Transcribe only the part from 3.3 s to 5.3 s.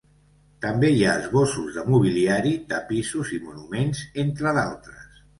i monuments, entre d'altres.